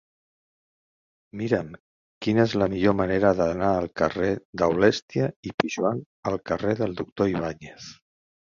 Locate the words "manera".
3.03-3.31